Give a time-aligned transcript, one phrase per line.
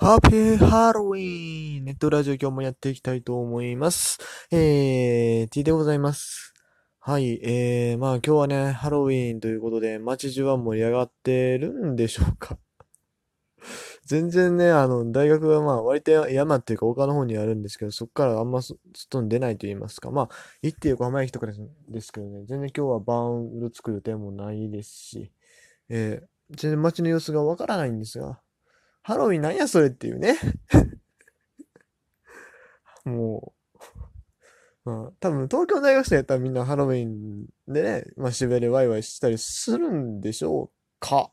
[0.00, 4.20] ハッピーハロウィーンネットラジオ今日もやっていきたいと思います。
[4.52, 6.54] えー、T でございます。
[7.00, 12.58] はい、えー、まあ今日はね、ハロウィーンということで、街中は盛り上がってるんでしょうか
[14.06, 20.12] 全然ね、あの、大学はまあ割と山っていうか丘の方にあるんですけど、そこからあんま外に出ないと言いますか。
[20.12, 20.28] まあ、
[20.62, 25.32] 行って横浜駅とかですですけどね、全然今日は晩うろつく予定もないですし、
[25.88, 28.40] えー、全然街の様子がわからないんですが、
[29.08, 30.36] ハロウィンなんやそれっていうね。
[33.06, 33.54] も
[34.84, 41.32] う、まあ、多分東京大学生やったらみんなハロウィンでね、まあ渋谷でワイワイしたりするんでしょうか。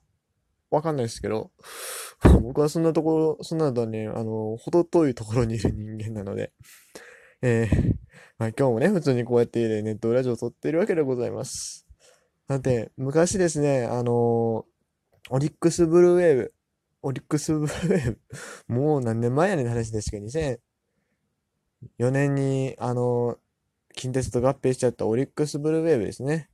[0.72, 1.52] わかんないですけど、
[2.42, 6.54] 僕はそんなところ、そんなのとはね、あの、ほど遠いところにいる人間なので、
[7.42, 7.94] えー、
[8.38, 11.86] まあ今日もね、普通にこうやってネットラジオを撮ってるわけでございます。
[12.48, 14.66] だって、昔ですね、あの
[15.30, 16.55] オリックスブルーウェーブ、
[17.06, 18.18] オリックスブルーウェー
[18.68, 23.38] ブ、もう何年前やねんって話ですけど、2004年に、あの、
[23.94, 26.50] 近鉄と合併しちゃったオリックスブルーウェーブですね。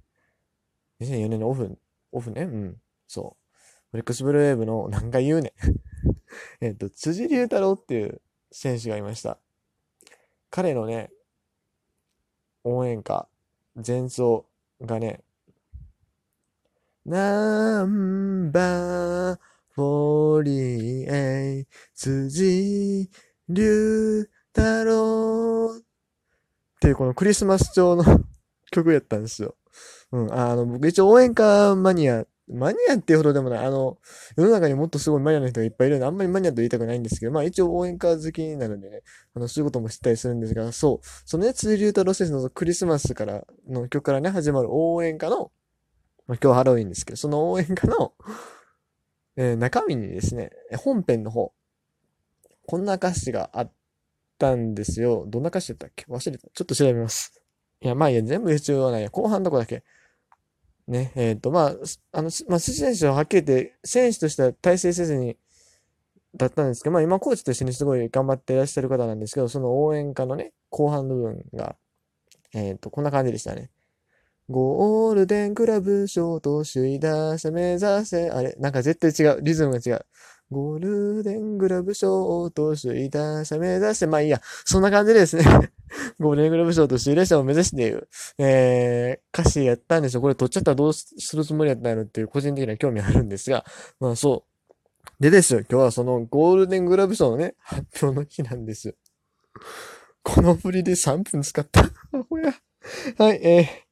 [0.99, 1.80] 2004年のオフ、
[2.11, 2.41] オフね？
[2.41, 2.81] うん。
[3.08, 3.38] そ
[3.93, 3.95] う。
[3.95, 5.53] オリックスブルーウェーブの、何回言うねん。
[6.59, 8.21] えっと、辻龍太郎っていう
[8.52, 9.38] 選手がいました。
[10.49, 11.11] 彼のね、
[12.65, 13.30] 応援歌、
[13.73, 14.45] 前奏
[14.81, 15.23] がね、
[17.05, 23.09] ナンバー48辻
[23.50, 25.81] 龍太郎っ
[26.81, 28.03] ていうこのクリスマス調の
[28.72, 29.55] 曲やったんですよ。
[30.11, 33.66] うん、あの、僕一応応援歌マニア、マニアっていうほどでもない。
[33.66, 33.97] あの、
[34.36, 39.03] 世の中にもっとすごいマニアの人がいっぱいいるので、あんまりマニアと言いたくないんですけど、まあ一応応援歌好きなのでね、
[39.36, 45.52] あの、そういうことも知ったりするんですが、そう、そのね、辻龍太郎選手のクリスマスからの曲からね、始まる応援歌の、
[46.27, 48.14] まあ、今日ハロウィンですけど、その応援歌の、
[49.37, 51.53] えー中身にですね、本編の方、
[52.67, 53.71] こんな歌詞があっ
[54.37, 55.25] たんですよ。
[55.27, 56.05] どんな歌詞だったっけ？
[56.05, 56.47] 忘れた。
[56.53, 57.41] ちょっと調べます。
[57.81, 59.09] いや、まあいいや、全部必要はないや。
[59.09, 59.83] 後半のとこだけ。
[60.87, 61.75] ね、えっ、と、まあ、
[62.11, 65.37] あの、まあ、選手ははっきり言って、選手としては大成せずに、
[66.36, 71.75] だったんですけど、まあ今コーチとしてね、すごい頑張っていらっしゃる方なんですけど、その応援歌のね、後半部分が、
[72.53, 73.70] えっ、と、こんな感じでしたね。
[74.52, 78.30] ゴールデンクラブ賞と首位打者目指せ。
[78.30, 78.54] あれ？
[78.60, 79.39] なんか絶対違う。
[79.42, 80.06] リズムが違う。
[80.52, 84.42] ゴールデングラブ賞と首位打者目指して、まあいいや。
[84.66, 85.45] そんな感じでですね。
[86.20, 90.22] ゴールデングラブ賞と首位打者を目指している、えー、歌詞やったんですよ。
[90.22, 93.66] これ取っちゃったらどうするつもりやったのっていう個人的な興味あるんですが、
[94.02, 95.23] まあそう。
[95.23, 95.62] でですよ。
[95.62, 98.94] 今日はそのゴールデングラブ賞のね、発表の日なんですよ。
[100.23, 101.82] この振りで3分使った。
[102.12, 102.54] アホや。
[103.18, 103.90] はい、えー。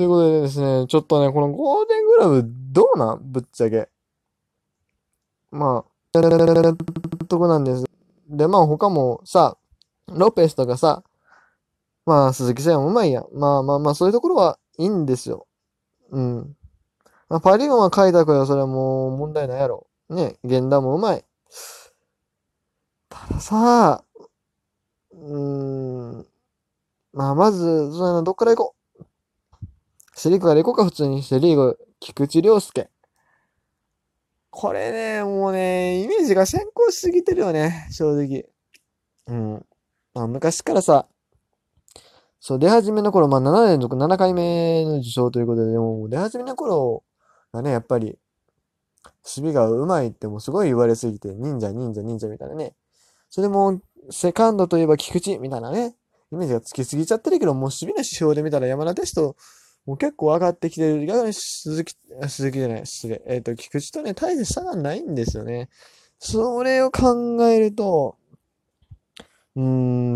[0.00, 3.20] ということでですね、ちょっとね、このゴールデングラブどうなん？
[3.22, 3.90] ぶっちゃけ。
[5.50, 6.18] まあ、
[7.28, 7.84] とこなんです。
[8.30, 9.58] で、まあ他もさ、
[10.08, 11.02] ロペスとかさ、
[12.06, 13.26] まあ鈴木誠也もうまいやん。
[13.34, 15.46] まあまあまあそういうところはいいんですよ。
[16.08, 16.56] うん。
[17.28, 19.86] まあ、パリオンは開拓よ、それはもう問題ないやろ。
[20.08, 21.24] ね、源田もうまい。
[23.10, 24.02] たださ、
[25.12, 26.26] うーん、
[27.12, 28.79] まあまず、そうやな、どっから行こう。
[30.20, 31.22] セリーグから行こうか、普通に。
[31.22, 32.90] セリーグ、菊池涼介。
[34.50, 38.44] これね、もうね、イメージが先行しすぎてるよね、正直。
[39.28, 39.66] うん。
[40.12, 41.08] まあ、昔からさ、
[42.38, 47.02] そう、出始めの頃、まあ、7連続7回目の受賞ということで、でも、出始めの頃
[47.54, 48.18] がね、やっぱり、
[49.24, 52.74] 守備が上手いってもうすごい言われすぎて、忍者、忍者、忍者みたいなね。
[53.30, 53.80] それも、
[54.10, 55.94] セカンドといえば菊池みたいなね、
[56.30, 59.34] イメージがつきすぎちゃってるけど、もう守備の指標で見たら山田テスト、
[59.86, 61.06] もう結構上がってきてる。
[61.06, 61.94] 逆に鈴木、
[62.28, 63.22] 鈴木じゃない、失礼。
[63.26, 65.68] えっと、菊池とね、大して差がないんですよね。
[66.18, 68.16] それを考えると、
[69.56, 69.62] うー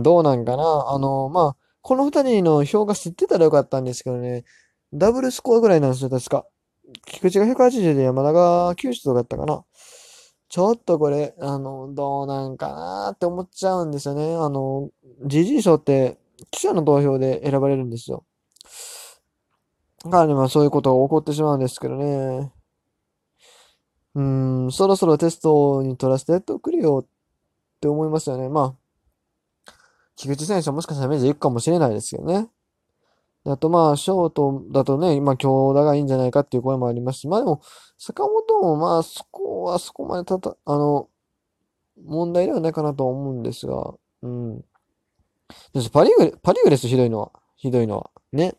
[0.00, 0.86] ん、どうなんかな。
[0.88, 4.44] あの、まあ、この二人の票が吸ってたらよかったんですけどね、
[4.92, 6.46] ダブルスコアぐらいなんですよ、確か。
[7.06, 9.64] 菊池が180で山田が90とかだったかな。
[10.48, 14.34] ちょっとこれ、あの、どうなんかなって思っちゃうんですよね。
[14.36, 14.90] あの、
[15.24, 16.18] GG 賞って
[16.50, 18.24] 記者の投票で選ばれるんですよ。
[20.04, 22.52] だからね、まあそういうことが起こってしまうんですけどね。
[24.14, 24.22] う
[24.68, 27.08] ん、そろそろテストに取らせてやってくれよっ
[27.80, 28.48] て思いますよね。
[28.48, 28.76] ま
[29.68, 29.72] あ、
[30.16, 32.48] 菊池選手はもしかしたらメジャー行くかもしれないですけどね。
[33.46, 37.60] あとまあ、ショートだとね、今強打がいいんじゃないかっていう声もありますし、まあでも、
[37.98, 41.08] 坂本もまあ、そこはそこまでたた、あの、
[42.02, 44.58] 問題ではないかなと思うんですが、うん。
[45.74, 47.32] でパリーグ、パリーグです、ひどいのは。
[47.56, 48.10] ひどいのは。
[48.32, 48.54] ね。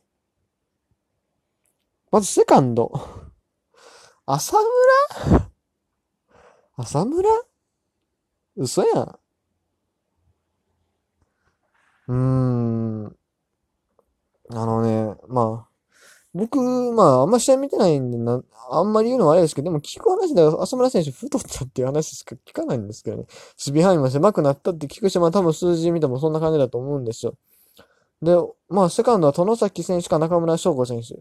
[2.15, 2.93] まずセカンド。
[4.25, 4.55] 浅
[5.27, 5.51] 村？
[6.77, 7.29] 浅村？
[8.55, 9.19] 嘘やん。
[12.07, 13.15] うーん。
[14.49, 15.69] あのね、まあ、
[16.33, 16.57] 僕、
[16.93, 18.41] まあ、あんま試合見てないんでな、
[18.71, 23.23] あんまり言うのはあれですけど、でも聞く話では浅村選手太ったっていう話しか聞かないんですけどね。
[23.59, 27.35] 守備範囲も狭くなったって聞くし、まあ多分数字見てもそんな感じだと思うんですよ。
[28.21, 28.37] で、
[28.69, 31.19] まあ、セカンドは殿崎選手か中村翔吾選手。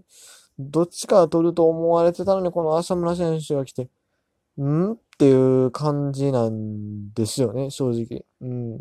[0.58, 3.88] どっちか取ると思われてたのに、この浅村選手が来て、
[4.60, 4.92] ん？
[4.92, 8.24] っていう感じなんですよね、正直。
[8.40, 8.72] うん。
[8.72, 8.78] や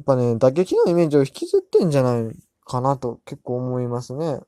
[0.00, 4.40] っぱね、打撃のイメージを引きずってんじゃないかなと結構思いますね。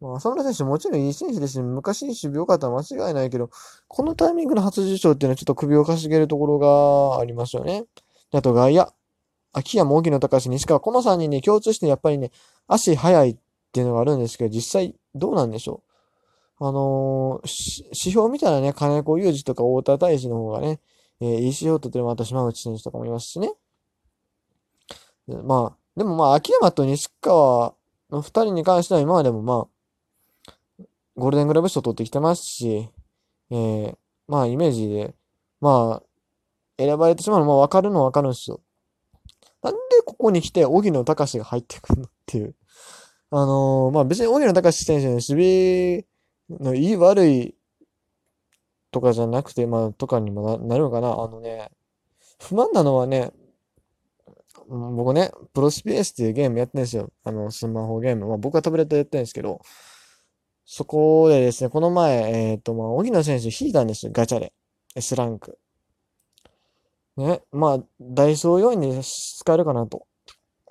[0.00, 3.48] まあ、浅村選手もちろんいい選手ですし、昔守備良かったら間違いないけど、
[3.88, 7.84] このタイミングの初受賞っていうのはちょっと首をかしげるところがありますよね。
[8.32, 8.92] あと外野。
[9.52, 10.80] 秋山、荻野隆、西川。
[10.80, 12.30] この3人に共通してやっぱりね、
[12.66, 13.38] 足速い
[13.76, 15.82] っていうのがあるんですけど、実際どうなんでしょ
[16.58, 16.66] う？
[16.66, 20.80] あのー、指標見たらね、金子裕二とか太田大二の方がね、
[21.20, 23.52] えー、いい指標とってもあと島内選手とかもいますしね。
[25.44, 27.74] まあ、でもまあ、秋山と西川
[28.08, 30.84] の二人に関しては今までもまあ、
[31.16, 32.88] ゴールデングラブ賞取ってきてますし、
[33.50, 33.96] えー、
[34.26, 35.14] まあ、イメージで、
[35.60, 36.02] まあ、
[36.78, 38.62] 選ばれてしまうのもわかるのはわかるんですよ。
[39.62, 42.54] なんでここに来て、荻野隆が入ってくるのっていう。
[43.30, 46.04] あのー、まあ別に荻野隆選手の守備
[46.50, 47.54] のいい悪い
[48.90, 51.08] とかじゃなくて、まあ、とかにもなるのかな。
[51.08, 51.70] あのね、
[52.40, 53.32] 不満なのはね、
[54.68, 57.10] 僕ね、プロスピエスっていうゲームやってるんですよ。
[57.24, 58.26] あの、スマホゲーム。
[58.26, 59.60] まあ僕はタブレットやってるんですけど、
[60.64, 64.52] そこでですね、この前、えっ、ー、と、まあ、荻野選手引いたんですよ、ガチャで。
[64.96, 65.58] S ランク。
[67.16, 70.06] ね、まあ、ダイソー4位に使えるかなと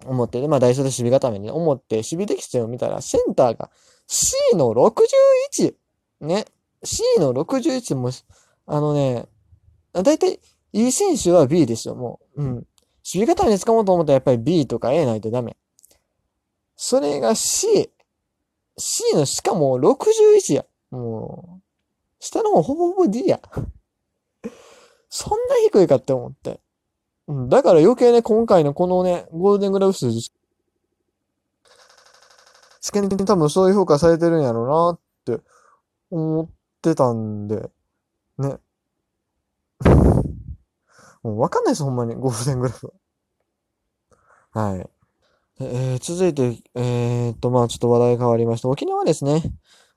[0.06, 3.70] 思って、まあ、ダイソーで守備固めに思って、守備適性を見たら、センターが
[4.08, 5.76] C の 61!
[6.22, 6.46] ね、
[6.84, 8.12] C の61も、
[8.68, 9.28] あのね、
[9.94, 10.40] だいたい
[10.74, 12.44] いい選手は B ですよ、もう。
[12.44, 12.54] うん。
[12.56, 12.66] 守
[13.04, 15.56] 備固めに使おうと思ったらやっぱり B とか A ないとダメ。
[16.76, 17.90] それが C。
[18.78, 20.66] C のしかも61や。
[20.92, 21.64] もう、
[22.20, 23.40] 下の方ほぼほぼ D や。
[25.10, 26.60] そんな低いかって思って。
[27.28, 30.32] うん、だから余計ね、今回のこのね、ゴールデングラブ数字、
[32.82, 35.00] 試験的に多分そういう評価されてるんやろうなっ
[35.40, 35.44] て
[36.12, 36.50] 思っ
[36.82, 37.70] てたんで、
[38.38, 38.60] ね。
[41.24, 42.94] もうわかんないです、ほんまに、ゴールデングラブ。
[44.52, 44.90] はい。
[45.62, 48.70] えー、続いて、えー、っと、まあちょっと話題変わりました。
[48.70, 49.42] 沖縄ですね。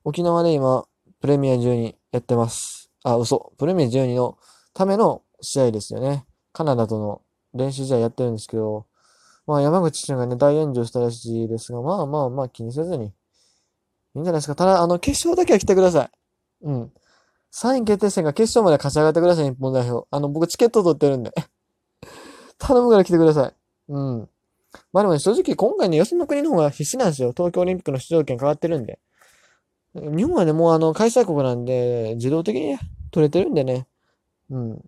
[0.05, 0.87] 沖縄で今、
[1.21, 2.91] プレミア12やってます。
[3.03, 3.53] あ、嘘。
[3.59, 4.39] プレミア12の
[4.73, 6.25] ための試合ですよね。
[6.59, 7.23] カナダとの
[7.55, 8.85] 練習試合やってるんですけど、
[9.47, 13.05] まあ山口ちゃんがね、大炎上したらしいですが、まあまあまあ気にせずに。
[13.05, 13.09] い
[14.17, 14.57] いんじゃないですか。
[14.57, 16.11] ただ、あの、決勝だけは来てください。
[16.63, 16.93] うん。
[17.53, 20.09] 3位決定戦が決勝まで勝ち上がってください、日本代表。
[20.11, 21.31] あの、僕チケット取ってるんで。
[22.59, 23.55] 頼むから来てください。
[23.91, 24.29] うん。
[24.93, 27.31] まあでもね、正直今回ね、よその国の方が必死なんですよ。
[27.37, 28.99] 東京オリンピックの出場権変わってるんで。
[29.95, 32.77] 日本はね、もうあの、開催国なんで、自動的に
[33.13, 33.87] 取れてるんでね。
[34.51, 34.85] うん。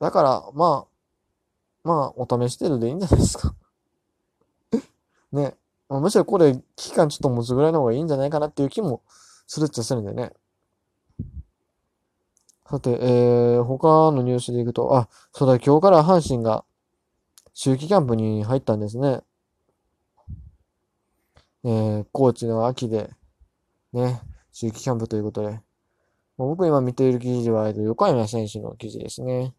[0.00, 3.54] だから、まあ、まあ、お試し程度でいいんじゃないですか
[5.32, 5.56] ね。
[5.88, 9.02] むしろこれ、期間ちょっと持つぐらいの方がいいんじゃないかなっていう気も
[9.46, 10.32] するっちゃするんでね。
[12.68, 16.64] さて、えー、他のニュースでいくと、あ、そうだ、今日から阪神が
[17.54, 19.22] 秋季キャンプに入ったんですね。
[21.64, 23.10] えー、高知の秋で、
[23.94, 24.20] ね、
[24.52, 25.60] 秋季キャンプということで、
[26.36, 29.54] 僕今見ている記事は、横山選手の記事ですね。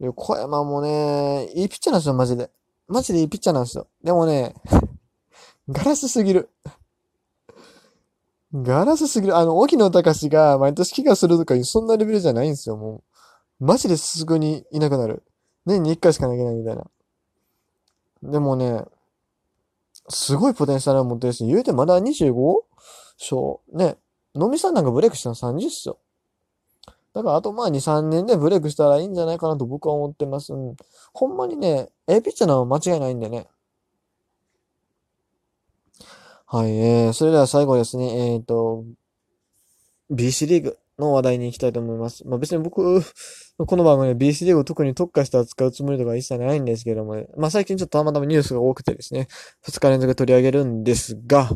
[0.00, 2.50] 横山もね、いいピッチャーなんですよ、マジで。
[2.88, 3.88] マジでいいピッチャーなんですよ。
[4.02, 4.54] でもね、
[5.68, 6.50] ガラスすぎる。
[8.52, 9.36] ガラスすぎる。
[9.36, 13.02] あの、沖野隆が毎年怪我するとかいう、そんなレベルじゃないんですよ、も
[13.60, 13.64] う。
[13.64, 15.24] マジですぐにいなくなる。
[15.64, 16.84] 年に1回しか投げないみたいな。
[18.22, 18.84] でもね、
[20.08, 22.62] すごいポテンシャルを持ってるし、言うてまだ 25?
[23.18, 23.96] 勝ね、
[24.34, 25.98] のみさんなんかブレイクしたの30っすよ。
[27.16, 30.52] だからあとまあ2、3年でブレイクしたらいいんじゃないかなと僕は思ってます。
[30.52, 30.76] うん、
[31.14, 33.46] ほんまにね、A ピッチャーなのは間違いないんでね。
[36.44, 38.84] はい、えー、それでは最後ですね、えっ、ー、と、
[40.10, 42.22] BC リーグの話題に行きたいと思います。
[42.28, 43.00] まあ別に僕、
[43.56, 49.26] この番組で BC リーグを特に特化して扱うつもりとか一切ないんですけども、まあ最近ちょっとたまたまニュースが多くてですね、
[49.66, 51.48] 2日連続取り上げるんですが、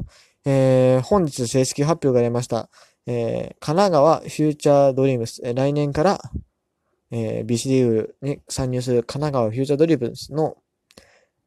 [0.46, 2.70] えー、本日正式発表が出ました。
[3.12, 6.20] えー、神奈川フューチャードリームス、えー、来年から、
[7.10, 10.56] えー、BC リーグに参入する神奈川フューチャードリームスの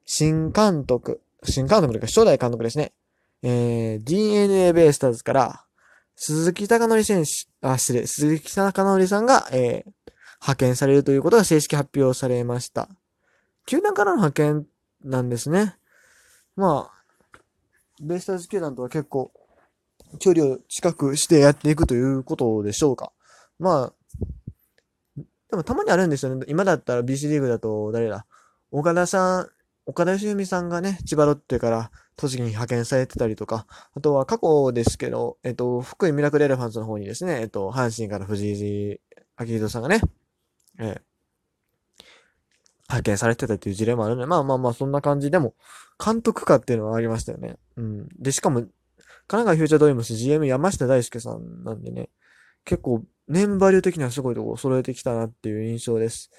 [0.03, 2.91] 新監督、新監督というか初代監督ですね。
[3.43, 5.63] えー、DNA ベイスターズから
[6.17, 7.32] 鈴木隆則選手、
[7.65, 9.91] あ、失礼、鈴木貴則さんが、えー、
[10.41, 12.89] 派遣されるということが正式発表されました。
[13.65, 14.67] 球団からの派遣
[15.05, 15.77] なんですね。
[16.58, 17.38] まあ、
[18.01, 19.32] ベイスターズ球団とは結構、
[20.20, 23.12] 距離を近くしてやっていくということでしょうか。
[23.60, 26.46] まあ、でもたまにあるんですよね。
[26.48, 28.25] 今だったら BC リーグだと誰だ？
[28.72, 29.50] 岡田さん、
[29.86, 39.00] 岡田義文さんがね、千葉ロッテから栃木に派遣されてたりとか、あとは過去ですけど、えっと、福井ミラクルエレファンツの方にですね、えっと、阪神から藤井
[39.39, 40.01] 明宏さんがね、
[40.79, 41.01] えー、
[42.89, 45.53] 派遣されてたっていう事例もあるので、まあまあまあ、そんな感じでも、
[46.03, 47.58] 監督かっていうのはありましたよね。
[47.75, 48.08] うん。
[48.20, 48.63] で、しかも、
[49.27, 52.09] 神奈川フューチャードリームス GM 山下大輔さんなんでね、
[52.65, 56.29] 結構、ネームバリュー的にはすごいとこ揃えてきたなっていう印象です。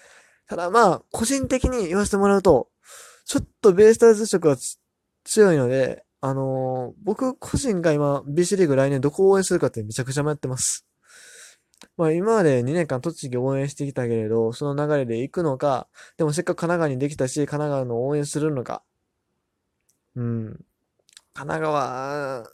[0.46, 2.68] ただまあ、個人的に言わせてもらうと、
[3.24, 4.56] ちょっとベイスターズ色は
[5.24, 10.86] 強いので、あのー、僕個人が今、BC リーグ来年どこを応援するかってめちゃくちゃ迷ってます。
[11.96, 18.82] まあ今まで2年間栃木応援してきたけれど、その流れで行くのか、でもせっかく神奈川にできたし、神奈川の応援するのか。
[20.16, 20.64] うん。
[21.34, 22.44] 神奈川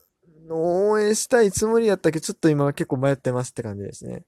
[0.57, 4.25] 応援したいつもりやったけど、ちょっと今は結構迷ってますって感じですね。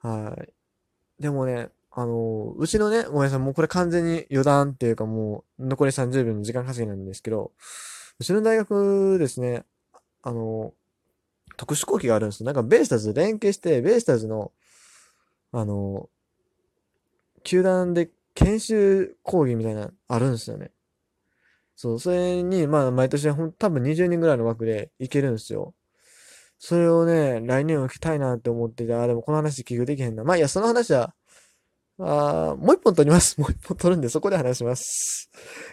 [0.00, 1.22] はい。
[1.22, 7.52] でもね、あの、うちのね、ごめんなさい、もうこれ完全に余談っていうかもう残り30秒の時間稼ぎなんですけど、
[8.18, 9.64] うちの大学ですね、
[10.22, 10.74] あの、
[11.56, 12.46] 特殊講義があるんですよ。
[12.46, 14.52] なんかベイスターズ連携して、ベイスターズの、
[15.52, 16.08] あの、
[17.44, 20.70] 球団で研修講義みたいなあるんですよね。
[21.76, 25.74] そう、それに、まあ、毎年ほん、多分20人ぐらいの枠で行けるんですよ。
[26.58, 30.24] それをね、来年は行きたいなって思ってて、あ、でもこの話聞くできへんな。
[30.24, 31.14] まあ、いや、その話は、
[31.98, 33.40] あもう一本撮ります。
[33.40, 35.30] もう一本撮るんで、そこで話します。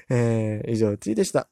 [0.09, 1.51] えー、以上、T でした。